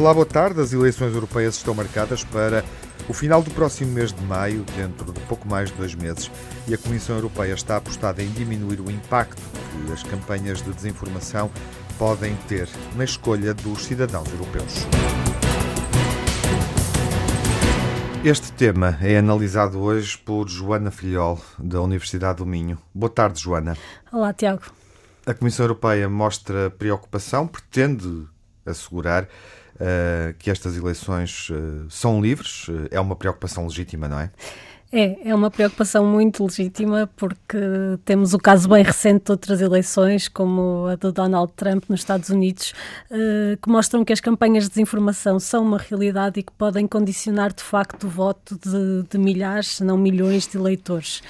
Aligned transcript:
Olá, 0.00 0.14
boa 0.14 0.24
tarde. 0.24 0.58
As 0.62 0.72
eleições 0.72 1.12
europeias 1.12 1.56
estão 1.56 1.74
marcadas 1.74 2.24
para 2.24 2.64
o 3.06 3.12
final 3.12 3.42
do 3.42 3.50
próximo 3.50 3.92
mês 3.92 4.10
de 4.10 4.24
maio, 4.24 4.64
dentro 4.74 5.12
de 5.12 5.20
pouco 5.20 5.46
mais 5.46 5.70
de 5.70 5.76
dois 5.76 5.94
meses, 5.94 6.30
e 6.66 6.72
a 6.72 6.78
Comissão 6.78 7.16
Europeia 7.16 7.52
está 7.52 7.76
apostada 7.76 8.22
em 8.22 8.30
diminuir 8.30 8.80
o 8.80 8.90
impacto 8.90 9.42
que 9.42 9.92
as 9.92 10.02
campanhas 10.02 10.62
de 10.62 10.72
desinformação 10.72 11.50
podem 11.98 12.34
ter 12.48 12.66
na 12.96 13.04
escolha 13.04 13.52
dos 13.52 13.84
cidadãos 13.84 14.26
europeus. 14.32 14.72
Este 18.24 18.50
tema 18.52 18.96
é 19.02 19.18
analisado 19.18 19.78
hoje 19.78 20.16
por 20.16 20.48
Joana 20.48 20.90
Filhol, 20.90 21.38
da 21.58 21.82
Universidade 21.82 22.38
do 22.38 22.46
Minho. 22.46 22.78
Boa 22.94 23.10
tarde, 23.10 23.38
Joana. 23.38 23.76
Olá, 24.10 24.32
Tiago. 24.32 24.62
A 25.26 25.34
Comissão 25.34 25.64
Europeia 25.64 26.08
mostra 26.08 26.70
preocupação, 26.70 27.46
pretende 27.46 28.26
assegurar 28.64 29.28
uh, 29.80 30.34
que 30.38 30.50
estas 30.50 30.76
eleições 30.76 31.48
uh, 31.50 31.86
são 31.88 32.20
livres. 32.20 32.68
Uh, 32.68 32.88
é 32.90 33.00
uma 33.00 33.16
preocupação 33.16 33.64
legítima, 33.66 34.06
não 34.08 34.20
é? 34.20 34.30
É, 34.92 35.28
é 35.30 35.34
uma 35.34 35.52
preocupação 35.52 36.04
muito 36.04 36.44
legítima 36.44 37.08
porque 37.16 37.56
temos 38.04 38.34
o 38.34 38.38
caso 38.38 38.68
bem 38.68 38.82
recente 38.82 39.26
de 39.26 39.30
outras 39.30 39.60
eleições, 39.60 40.26
como 40.26 40.86
a 40.86 40.96
do 40.96 41.12
Donald 41.12 41.52
Trump 41.54 41.84
nos 41.88 42.00
Estados 42.00 42.28
Unidos, 42.28 42.74
que 43.62 43.70
mostram 43.70 44.04
que 44.04 44.12
as 44.12 44.18
campanhas 44.18 44.64
de 44.64 44.70
desinformação 44.70 45.38
são 45.38 45.62
uma 45.62 45.78
realidade 45.78 46.40
e 46.40 46.42
que 46.42 46.50
podem 46.50 46.88
condicionar 46.88 47.52
de 47.52 47.62
facto 47.62 48.08
o 48.08 48.10
voto 48.10 48.58
de, 48.58 49.08
de 49.08 49.16
milhares, 49.16 49.76
se 49.76 49.84
não 49.84 49.96
milhões 49.96 50.48
de 50.48 50.58
eleitores. 50.58 51.22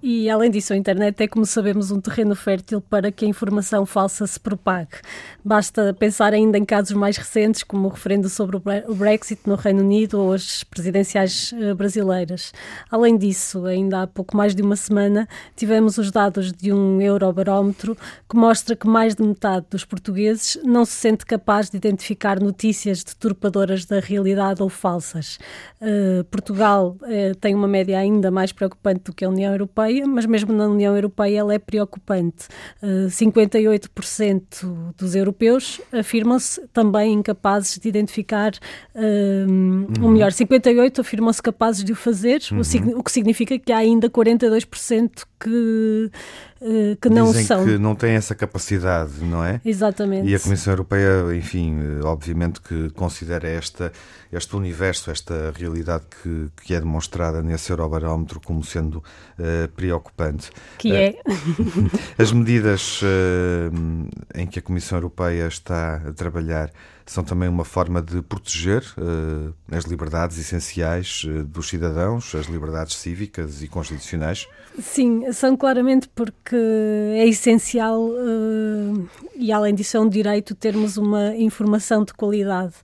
E, 0.00 0.30
além 0.30 0.48
disso, 0.48 0.72
a 0.72 0.76
internet 0.76 1.20
é, 1.20 1.26
como 1.26 1.44
sabemos, 1.44 1.90
um 1.90 2.00
terreno 2.00 2.36
fértil 2.36 2.80
para 2.80 3.10
que 3.10 3.24
a 3.24 3.28
informação 3.28 3.84
falsa 3.84 4.24
se 4.28 4.38
propague. 4.38 4.98
Basta 5.44 5.92
pensar 5.92 6.32
ainda 6.32 6.56
em 6.56 6.64
casos 6.64 6.92
mais 6.92 7.16
recentes, 7.16 7.64
como 7.64 7.88
o 7.88 7.90
referendo 7.90 8.28
sobre 8.28 8.56
o 8.56 8.94
Brexit 8.94 9.40
no 9.44 9.56
Reino 9.56 9.80
Unido 9.80 10.20
ou 10.20 10.34
as 10.34 10.62
presidenciais 10.62 11.52
eh, 11.52 11.74
brasileiras. 11.74 12.52
Além 12.88 13.16
disso, 13.16 13.66
ainda 13.66 14.02
há 14.02 14.06
pouco 14.06 14.36
mais 14.36 14.54
de 14.54 14.62
uma 14.62 14.76
semana, 14.76 15.28
tivemos 15.56 15.98
os 15.98 16.12
dados 16.12 16.52
de 16.52 16.72
um 16.72 17.00
Eurobarómetro 17.00 17.96
que 18.28 18.36
mostra 18.36 18.76
que 18.76 18.86
mais 18.86 19.16
de 19.16 19.22
metade 19.24 19.66
dos 19.68 19.84
portugueses 19.84 20.60
não 20.62 20.84
se 20.84 20.92
sente 20.92 21.26
capaz 21.26 21.68
de 21.68 21.76
identificar 21.76 22.38
notícias 22.38 23.02
deturpadoras 23.02 23.84
da 23.84 23.98
realidade 23.98 24.62
ou 24.62 24.68
falsas. 24.68 25.40
Uh, 25.80 26.22
Portugal 26.24 26.96
uh, 27.02 27.34
tem 27.40 27.52
uma 27.52 27.66
média 27.66 27.98
ainda 27.98 28.30
mais 28.30 28.52
preocupante 28.52 29.00
do 29.06 29.12
que 29.12 29.24
a 29.24 29.28
União 29.28 29.50
Europeia 29.52 29.71
Europeia, 29.72 30.06
mas 30.06 30.26
mesmo 30.26 30.52
na 30.52 30.66
União 30.66 30.94
Europeia 30.94 31.38
ela 31.38 31.54
é 31.54 31.58
preocupante. 31.58 32.46
Uh, 32.82 33.06
eh, 33.06 33.08
58% 33.08 34.94
dos 34.96 35.14
europeus 35.14 35.80
afirmam-se 35.92 36.60
também 36.72 37.12
incapazes 37.12 37.78
de 37.78 37.88
identificar, 37.88 38.52
uh, 38.94 39.50
uhum. 39.50 39.86
ou 40.02 40.10
melhor, 40.10 40.30
58% 40.30 40.98
afirmam-se 41.00 41.42
capazes 41.42 41.84
de 41.84 41.92
o 41.92 41.96
fazer, 41.96 42.42
uhum. 42.52 42.98
o, 42.98 43.02
que 43.02 43.12
significa 43.12 43.58
que 43.58 43.72
há 43.72 43.78
ainda 43.78 44.10
42% 44.10 45.24
que 45.40 46.10
eh, 46.64 46.96
que 47.00 47.08
não 47.08 47.26
Dizem 47.26 47.44
são. 47.44 47.64
que 47.64 47.76
não 47.76 47.94
têm 47.96 48.12
essa 48.12 48.36
capacidade, 48.36 49.24
não 49.24 49.44
é? 49.44 49.60
Exatamente. 49.64 50.28
E 50.28 50.34
a 50.34 50.38
Comissão 50.38 50.72
Europeia, 50.72 51.34
enfim, 51.34 51.76
eh, 51.80 52.04
obviamente 52.04 52.60
que 52.60 52.88
considera 52.90 53.48
esta, 53.48 53.90
este 54.32 54.56
universo, 54.56 55.10
esta 55.10 55.50
realidade 55.52 56.04
que, 56.22 56.48
que 56.64 56.74
é 56.74 56.80
demonstrada 56.80 57.42
nesse 57.42 57.70
Eurobarómetro 57.70 58.40
como 58.40 58.64
sendo 58.64 58.98
uh, 58.98 59.68
preocupante. 59.76 60.50
Que 60.78 60.92
é. 60.94 61.14
As 62.18 62.32
medidas 62.32 63.02
uh, 63.02 63.70
em 64.34 64.46
que 64.46 64.58
a 64.58 64.62
Comissão 64.62 64.98
Europeia 64.98 65.46
está 65.46 65.96
a 65.96 66.12
trabalhar 66.12 66.70
são 67.12 67.22
também 67.22 67.48
uma 67.48 67.64
forma 67.64 68.00
de 68.00 68.22
proteger 68.22 68.82
uh, 68.96 69.54
as 69.70 69.84
liberdades 69.84 70.38
essenciais 70.38 71.24
uh, 71.24 71.44
dos 71.44 71.68
cidadãos, 71.68 72.34
as 72.34 72.46
liberdades 72.46 72.96
cívicas 72.96 73.62
e 73.62 73.68
constitucionais? 73.68 74.48
Sim, 74.78 75.30
são 75.32 75.56
claramente 75.56 76.08
porque 76.08 76.56
é 77.14 77.28
essencial 77.28 78.00
uh, 78.00 79.08
e, 79.36 79.52
além 79.52 79.74
disso, 79.74 79.96
é 79.96 80.00
um 80.00 80.08
direito 80.08 80.54
termos 80.54 80.96
uma 80.96 81.34
informação 81.36 82.04
de 82.04 82.14
qualidade. 82.14 82.74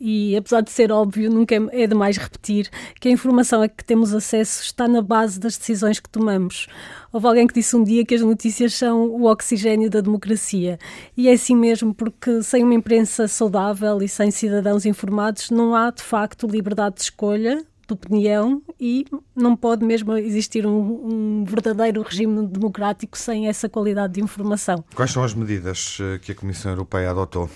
E, 0.00 0.36
apesar 0.36 0.60
de 0.60 0.70
ser 0.70 0.92
óbvio, 0.92 1.30
nunca 1.30 1.54
é, 1.54 1.84
é 1.84 1.86
demais 1.86 2.16
repetir 2.16 2.68
que 3.00 3.08
a 3.08 3.10
informação 3.10 3.62
a 3.62 3.68
que 3.68 3.84
temos 3.84 4.12
acesso 4.12 4.62
está 4.62 4.86
na 4.86 5.00
base 5.00 5.40
das 5.40 5.56
decisões 5.56 5.98
que 5.98 6.10
tomamos. 6.10 6.66
Houve 7.10 7.26
alguém 7.26 7.46
que 7.46 7.54
disse 7.54 7.74
um 7.74 7.82
dia 7.82 8.04
que 8.04 8.14
as 8.14 8.20
notícias 8.20 8.74
são 8.74 9.06
o 9.08 9.24
oxigênio 9.24 9.88
da 9.88 10.02
democracia. 10.02 10.78
E 11.16 11.28
é 11.28 11.32
assim 11.32 11.56
mesmo, 11.56 11.94
porque 11.94 12.42
sem 12.42 12.62
uma 12.62 12.74
imprensa 12.74 13.26
saudável 13.26 13.77
e 14.02 14.08
sem 14.08 14.30
cidadãos 14.30 14.84
informados, 14.84 15.50
não 15.50 15.74
há 15.74 15.90
de 15.90 16.02
facto 16.02 16.46
liberdade 16.46 16.96
de 16.96 17.02
escolha, 17.02 17.64
de 17.88 17.94
opinião 17.94 18.62
e 18.78 19.06
não 19.34 19.56
pode 19.56 19.84
mesmo 19.84 20.14
existir 20.16 20.66
um, 20.66 21.40
um, 21.40 21.44
verdadeiro 21.44 22.02
regime 22.02 22.46
democrático 22.46 23.16
sem 23.16 23.48
essa 23.48 23.68
qualidade 23.68 24.14
de 24.14 24.20
informação. 24.20 24.84
Quais 24.94 25.10
são 25.10 25.24
as 25.24 25.32
medidas 25.32 25.98
eh, 26.00 26.18
que 26.18 26.32
a 26.32 26.34
Comissão 26.34 26.72
Europeia 26.72 27.10
adotou? 27.10 27.48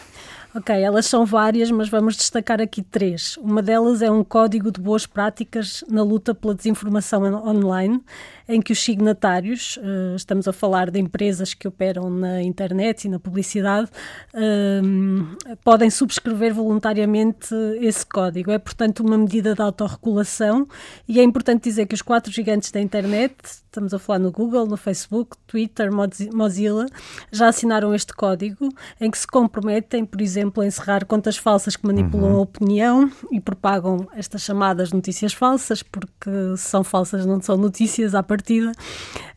Ok, 0.55 0.75
elas 0.75 1.07
são 1.07 1.25
várias, 1.25 1.71
mas 1.71 1.89
vamos 1.89 2.15
destacar 2.15 2.61
aqui 2.61 2.83
três. 2.83 3.39
Uma 3.39 3.63
delas 3.63 4.03
é 4.03 4.11
um 4.11 4.23
código 4.23 4.71
de 4.71 4.81
boas 4.83 5.07
práticas 5.07 5.83
na 5.89 6.03
luta 6.03 6.35
pela 6.35 6.55
desinformação 6.55 7.23
online, 7.47 8.03
em 8.49 8.61
que 8.61 8.73
os 8.73 8.83
signatários, 8.83 9.77
uh, 9.79 10.17
estamos 10.17 10.49
a 10.49 10.53
falar 10.53 10.91
de 10.91 10.99
empresas 10.99 11.55
que 11.55 11.67
operam 11.69 12.11
na 12.11 12.43
internet 12.43 13.05
e 13.05 13.09
na 13.09 13.19
publicidade, 13.19 13.91
uh, 14.35 15.57
podem 15.65 15.91
subscrever 15.91 16.55
voluntariamente 16.55 17.55
esse 17.81 18.05
código. 18.05 18.51
É, 18.51 18.59
portanto, 18.59 19.01
uma 19.01 19.19
medida 19.19 19.55
de 19.55 19.63
autorregulação 19.63 20.67
e 21.09 21.21
é 21.21 21.23
importante 21.23 21.65
dizer 21.65 21.87
que 21.87 21.95
os 21.95 22.03
quatro 22.03 22.33
gigantes 22.33 22.71
da 22.71 22.81
internet, 22.81 23.35
estamos 23.45 23.95
a 23.95 23.99
falar 23.99 24.19
no 24.19 24.31
Google, 24.31 24.67
no 24.67 24.77
Facebook, 24.77 25.37
Twitter, 25.47 25.91
Mozilla, 26.33 26.87
já 27.31 27.49
assinaram 27.49 27.95
este 27.95 28.13
código 28.13 28.69
em 29.01 29.11
que 29.11 29.19
se 29.19 29.27
comprometem, 29.27 30.05
por 30.05 30.21
exemplo, 30.21 30.63
a 30.63 30.67
encerrar 30.67 31.07
contas 31.07 31.37
falsas 31.37 31.77
que 31.77 31.87
manipulam 31.87 32.33
uhum. 32.33 32.39
a 32.39 32.41
opinião 32.41 33.11
e 33.31 33.41
propagam 33.41 34.07
estas 34.15 34.43
chamadas 34.43 34.93
notícias 34.93 35.33
falsas, 35.33 35.83
porque 35.83 36.31
se 36.57 36.69
são 36.69 36.85
falsas 36.85 37.25
não 37.25 37.41
são 37.41 37.57
notícias 37.57 38.15
à 38.15 38.23
partida. 38.33 38.73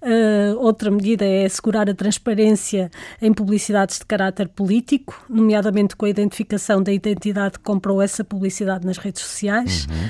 Uh, 0.01 0.57
outra 0.59 0.89
medida 0.89 1.25
é 1.25 1.45
assegurar 1.45 1.89
a 1.89 1.93
transparência 1.93 2.89
em 3.21 3.33
publicidades 3.33 3.99
de 3.99 4.05
caráter 4.05 4.47
político, 4.47 5.25
nomeadamente 5.29 5.95
com 5.95 6.05
a 6.05 6.09
identificação 6.09 6.81
da 6.81 6.93
identidade 6.93 7.57
que 7.57 7.65
comprou 7.65 8.01
essa 8.01 8.23
publicidade 8.23 8.85
nas 8.85 8.97
redes 8.97 9.21
sociais. 9.21 9.85
Uhum. 9.85 10.09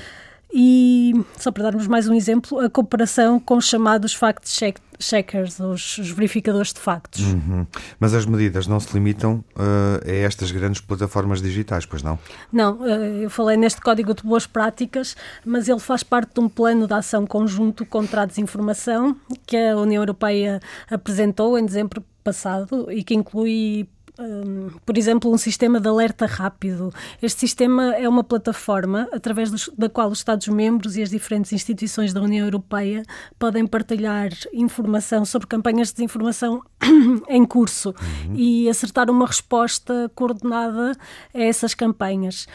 E, 0.58 1.14
só 1.38 1.52
para 1.52 1.64
darmos 1.64 1.86
mais 1.86 2.08
um 2.08 2.14
exemplo, 2.14 2.62
a 2.62 2.70
comparação 2.70 3.42
com 3.42 3.58
os 3.58 3.68
chamados 3.68 4.14
fact-checkers, 4.14 5.60
os, 5.60 5.98
os, 5.98 6.10
verificadores 6.12 6.72
de 6.72 6.80
factos. 6.80 7.20
Uhum. 7.20 7.68
Mas 8.00 8.14
as 8.14 8.26
medidas 8.26 8.66
não 8.66 8.80
se 8.80 8.94
limitam 8.94 9.44
uh, 9.54 10.10
a 10.10 10.14
estas 10.14 10.54
grandes 10.54 10.80
plataformas 10.80 11.42
digitais, 11.42 11.86
pois 11.86 12.02
não? 12.02 12.18
Não, 12.54 12.78
uh, 12.78 12.86
eu 12.86 13.30
falei 13.30 13.58
neste 13.58 13.82
Código 13.82 14.14
de 14.14 14.24
Boas 14.24 14.48
Práticas, 14.48 15.18
mas 15.46 15.68
ele 15.68 15.82
faz 15.82 16.04
parte 16.04 16.36
de 16.36 16.40
um 16.40 16.48
plano 16.48 16.88
de 16.88 16.94
ação 16.94 17.28
conjunto 17.28 17.86
contra 17.86 18.22
a 18.22 18.26
desinformação 18.26 19.14
que 19.46 19.58
a 19.58 19.76
União 19.76 20.02
Europeia 20.02 20.62
apresentou 20.90 21.60
em 21.60 21.66
dezembro 21.66 22.02
passado 22.24 22.90
e 22.90 23.04
que 23.04 23.14
inclui 23.14 23.90
um, 24.20 24.70
por 24.86 24.98
exemplo, 24.98 25.32
um 25.32 25.38
sistema 25.38 25.80
de 25.80 25.88
alerta 25.88 26.26
rápido. 26.26 26.94
Este 27.22 27.42
sistema 27.42 27.96
é 27.96 28.08
uma 28.08 28.24
plataforma 28.24 29.08
através 29.12 29.52
dos, 29.52 29.70
da 29.78 29.90
qual 29.90 30.10
os 30.10 30.20
Estados-membros 30.20 30.98
e 30.98 31.02
as 31.02 31.10
diferentes 31.10 31.52
instituições 31.54 32.14
da 32.14 32.22
União 32.22 32.46
Europeia 32.46 33.04
podem 33.38 33.66
partilhar 33.68 34.30
informação 34.54 35.26
sobre 35.26 35.48
campanhas 35.48 35.90
de 35.90 35.96
desinformação 35.96 36.62
em 37.28 37.46
curso 37.46 37.90
uhum. 37.90 38.36
e 38.36 38.70
acertar 38.70 39.10
uma 39.10 39.28
resposta 39.28 40.10
coordenada 40.16 40.94
a 41.34 41.40
essas 41.40 41.74
campanhas 41.74 42.48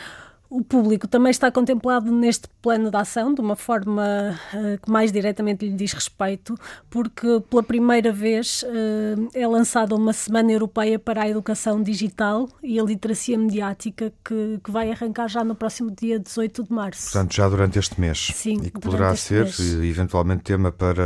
o 0.51 0.65
público 0.65 1.07
também 1.07 1.31
está 1.31 1.49
contemplado 1.51 2.11
neste 2.11 2.49
plano 2.61 2.91
de 2.91 2.97
ação 2.97 3.33
de 3.33 3.41
uma 3.41 3.55
forma 3.55 4.37
uh, 4.53 4.79
que 4.83 4.91
mais 4.91 5.13
diretamente 5.13 5.65
lhe 5.65 5.77
diz 5.77 5.93
respeito, 5.93 6.59
porque 6.91 7.41
pela 7.49 7.63
primeira 7.63 8.13
vez 8.13 8.65
uh, 8.65 9.29
é 9.33 9.47
lançada 9.47 9.95
uma 9.95 10.13
Semana 10.13 10.51
Europeia 10.51 10.99
para 10.99 11.23
a 11.23 11.29
Educação 11.29 11.81
Digital 11.81 12.49
e 12.65 12.81
a 12.81 12.83
Literacia 12.83 13.39
Mediática 13.39 14.13
que, 14.25 14.59
que, 14.63 14.71
vai 14.71 14.91
arrancar 14.91 15.29
já 15.29 15.45
no 15.45 15.55
próximo 15.55 15.89
dia 15.89 16.19
18 16.19 16.65
de 16.65 16.73
março. 16.73 17.13
Portanto, 17.13 17.33
já 17.33 17.49
durante 17.49 17.79
este 17.79 18.01
mês. 18.01 18.33
Sim, 18.35 18.59
e 18.65 18.71
que 18.71 18.81
poderá 18.81 19.15
ser, 19.15 19.45
mês. 19.45 19.61
eventualmente, 19.61 20.43
tema 20.43 20.73
para 20.73 21.05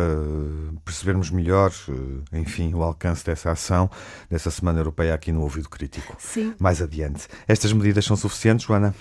percebermos 0.84 1.30
melhor, 1.30 1.70
enfim, 2.32 2.72
o 2.72 2.82
alcance 2.82 3.24
dessa 3.24 3.50
ação, 3.50 3.90
dessa 4.30 4.50
Semana 4.50 4.80
Europeia 4.80 5.12
aqui 5.12 5.30
no 5.30 5.42
Ouvido 5.42 5.68
Crítico. 5.68 6.16
Sim. 6.18 6.54
Mais 6.58 6.80
adiante. 6.80 7.28
Estas 7.46 7.72
medidas 7.74 8.06
são 8.06 8.16
suficientes, 8.16 8.66
Joana? 8.66 8.94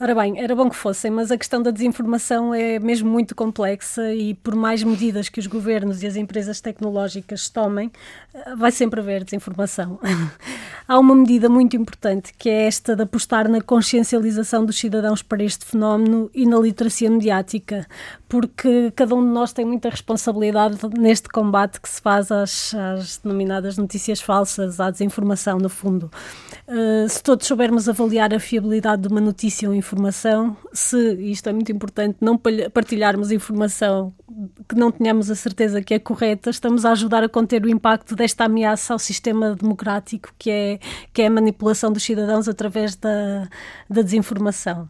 Ora 0.00 0.12
bem, 0.14 0.40
era 0.40 0.56
bom 0.56 0.68
que 0.68 0.74
fossem, 0.74 1.10
mas 1.10 1.30
a 1.30 1.38
questão 1.38 1.62
da 1.62 1.70
desinformação 1.70 2.52
é 2.52 2.80
mesmo 2.80 3.08
muito 3.08 3.32
complexa 3.34 4.12
e 4.12 4.34
por 4.34 4.54
mais 4.54 4.82
medidas 4.82 5.28
que 5.28 5.38
os 5.38 5.46
governos 5.46 6.02
e 6.02 6.06
as 6.06 6.16
empresas 6.16 6.60
tecnológicas 6.60 7.48
tomem, 7.48 7.92
eh, 8.34 8.56
vai 8.56 8.72
sempre 8.72 8.98
haver 9.00 9.22
desinformação. 9.22 10.00
Há 10.86 10.98
uma 10.98 11.14
medida 11.14 11.48
muito 11.48 11.74
importante 11.76 12.34
que 12.36 12.50
é 12.50 12.66
esta 12.66 12.94
de 12.94 13.02
apostar 13.02 13.48
na 13.48 13.62
consciencialização 13.62 14.66
dos 14.66 14.78
cidadãos 14.78 15.22
para 15.22 15.42
este 15.42 15.64
fenómeno 15.64 16.30
e 16.34 16.44
na 16.44 16.58
literacia 16.58 17.10
mediática, 17.10 17.86
porque 18.28 18.92
cada 18.94 19.14
um 19.14 19.24
de 19.24 19.30
nós 19.30 19.54
tem 19.54 19.64
muita 19.64 19.88
responsabilidade 19.88 20.78
neste 20.98 21.30
combate 21.30 21.80
que 21.80 21.88
se 21.88 22.02
faz 22.02 22.30
às, 22.30 22.74
às 22.74 23.16
denominadas 23.16 23.78
notícias 23.78 24.20
falsas, 24.20 24.78
à 24.78 24.90
desinformação, 24.90 25.56
no 25.56 25.70
fundo. 25.70 26.10
Uh, 26.68 27.08
se 27.08 27.22
todos 27.22 27.46
soubermos 27.46 27.88
avaliar 27.88 28.34
a 28.34 28.38
fiabilidade 28.38 29.02
de 29.02 29.08
uma 29.08 29.22
notícia 29.22 29.66
ou 29.66 29.74
informação, 29.74 30.54
se, 30.70 31.14
e 31.14 31.30
isto 31.30 31.48
é 31.48 31.52
muito 31.54 31.72
importante, 31.72 32.18
não 32.20 32.38
partilharmos 32.38 33.32
informação 33.32 34.12
que 34.68 34.74
não 34.74 34.90
tenhamos 34.90 35.30
a 35.30 35.34
certeza 35.34 35.82
que 35.82 35.94
é 35.94 35.98
correta, 35.98 36.50
estamos 36.50 36.84
a 36.84 36.92
ajudar 36.92 37.22
a 37.22 37.28
conter 37.28 37.64
o 37.64 37.68
impacto 37.68 38.16
desta 38.16 38.44
ameaça 38.44 38.92
ao 38.92 38.98
sistema 38.98 39.54
democrático 39.54 40.32
que 40.38 40.50
é, 40.50 40.78
que 41.12 41.22
é 41.22 41.26
a 41.26 41.30
manipulação 41.30 41.92
dos 41.92 42.02
cidadãos 42.02 42.48
através 42.48 42.96
da, 42.96 43.48
da 43.88 44.02
desinformação. 44.02 44.88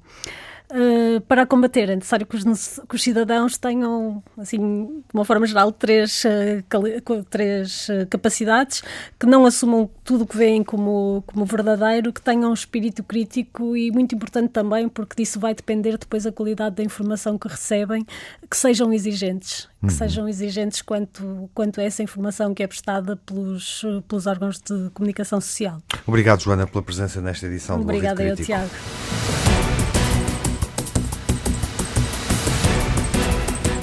Uh, 0.75 1.21
para 1.29 1.47
combater 1.47 1.89
é 1.89 1.95
necessário 1.95 2.27
que 2.27 2.35
os, 2.35 2.81
que 2.89 2.97
os, 2.97 3.01
cidadãos 3.01 3.57
tenham, 3.57 4.21
assim, 4.37 4.59
de 4.59 5.15
uma 5.15 5.25
forma 5.25 5.47
geral, 5.47 5.71
três, 5.71 6.25
uh, 6.25 7.25
três 7.31 7.89
uh, 7.89 8.05
capacidades, 8.11 8.83
que 9.17 9.25
não 9.25 9.47
assumam 9.47 9.89
tudo 10.03 10.25
o 10.25 10.27
que 10.27 10.37
veem 10.37 10.65
como, 10.65 11.23
como 11.29 11.45
verdadeiro, 11.45 12.13
que 12.13 12.21
tenham 12.21 12.51
um 12.51 12.53
espírito 12.53 13.05
crítico 13.05 13.77
e, 13.77 13.93
muito 13.93 14.17
importante 14.17 14.51
também, 14.51 14.89
porque 14.89 15.15
disso 15.23 15.39
vai 15.39 15.55
depender 15.55 15.97
depois 15.97 16.27
a 16.27 16.33
qualidade 16.33 16.75
da 16.75 16.83
informação 16.83 17.39
que 17.39 17.47
recebem, 17.47 18.05
que 18.51 18.57
sejam 18.57 18.93
exigentes, 18.93 19.69
que 19.79 19.85
uhum. 19.85 19.91
sejam 19.91 20.29
exigentes 20.29 20.83
quanto, 20.83 21.49
quanto 21.55 21.81
a 21.81 21.85
essa 21.85 22.03
informação 22.03 22.53
que 22.53 22.65
é 22.65 22.67
prestada 22.67 23.15
pelos, 23.15 23.85
pelos 24.09 24.27
órgãos 24.27 24.59
de 24.59 24.91
comunicação 24.91 25.41
social. 25.41 25.81
Obrigado, 26.05 26.43
Joana, 26.43 26.67
pela 26.67 26.83
presença 26.83 27.21
nesta 27.21 27.47
edição 27.47 27.81
Obrigada 27.81 28.25
do 28.25 28.33
Obrigada 28.33 28.43
eu, 28.43 28.45
Tiago. 28.45 29.34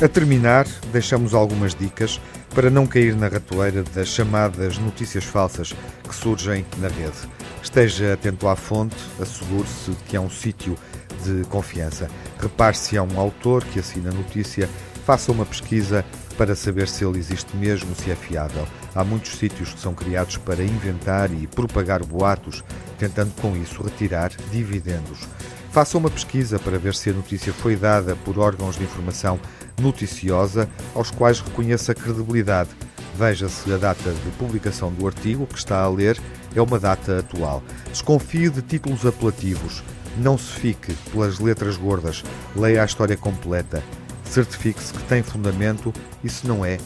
A 0.01 0.07
terminar, 0.07 0.65
deixamos 0.91 1.35
algumas 1.35 1.75
dicas 1.75 2.19
para 2.55 2.71
não 2.71 2.87
cair 2.87 3.15
na 3.15 3.27
ratoeira 3.27 3.83
das 3.83 4.07
chamadas 4.07 4.79
notícias 4.79 5.23
falsas 5.23 5.75
que 6.01 6.15
surgem 6.15 6.65
na 6.79 6.87
rede. 6.87 7.29
Esteja 7.61 8.13
atento 8.13 8.47
à 8.47 8.55
fonte, 8.55 8.95
assegure-se 9.21 9.91
que 10.07 10.17
é 10.17 10.19
um 10.19 10.27
sítio 10.29 10.75
de 11.23 11.47
confiança. 11.49 12.07
Repare 12.39 12.75
se 12.75 12.97
é 12.97 13.01
um 13.01 13.19
autor 13.19 13.63
que 13.63 13.79
assina 13.79 14.09
a 14.09 14.13
notícia, 14.13 14.67
faça 15.05 15.31
uma 15.31 15.45
pesquisa 15.45 16.03
para 16.35 16.55
saber 16.55 16.87
se 16.87 17.05
ele 17.05 17.19
existe 17.19 17.55
mesmo, 17.55 17.93
se 17.93 18.09
é 18.09 18.15
fiável. 18.15 18.67
Há 18.95 19.03
muitos 19.03 19.37
sítios 19.37 19.71
que 19.71 19.79
são 19.79 19.93
criados 19.93 20.35
para 20.35 20.63
inventar 20.63 21.31
e 21.31 21.45
propagar 21.45 22.03
boatos, 22.03 22.63
tentando 22.97 23.39
com 23.39 23.55
isso 23.55 23.83
retirar 23.83 24.31
dividendos. 24.51 25.27
Faça 25.71 25.97
uma 25.97 26.09
pesquisa 26.09 26.59
para 26.59 26.79
ver 26.79 26.95
se 26.95 27.11
a 27.11 27.13
notícia 27.13 27.53
foi 27.53 27.75
dada 27.75 28.15
por 28.25 28.39
órgãos 28.39 28.77
de 28.77 28.83
informação 28.83 29.39
noticiosa 29.81 30.69
aos 30.93 31.11
quais 31.11 31.39
reconheça 31.39 31.95
credibilidade. 31.95 32.69
Veja 33.17 33.49
se 33.49 33.71
a 33.73 33.77
data 33.77 34.11
de 34.11 34.31
publicação 34.37 34.91
do 34.91 35.05
artigo 35.05 35.45
que 35.45 35.57
está 35.57 35.81
a 35.81 35.89
ler 35.89 36.19
é 36.55 36.61
uma 36.61 36.79
data 36.79 37.19
atual. 37.19 37.61
Desconfie 37.89 38.49
de 38.49 38.61
títulos 38.61 39.05
apelativos. 39.05 39.83
Não 40.17 40.37
se 40.37 40.51
fique 40.51 40.93
pelas 41.11 41.39
letras 41.39 41.77
gordas. 41.77 42.23
Leia 42.55 42.81
a 42.81 42.85
história 42.85 43.17
completa. 43.17 43.83
Certifique-se 44.25 44.93
que 44.93 45.03
tem 45.03 45.21
fundamento 45.21 45.93
e 46.23 46.29
se 46.29 46.47
não 46.47 46.65
é, 46.65 46.77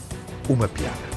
uma 0.48 0.68
piada. 0.68 1.15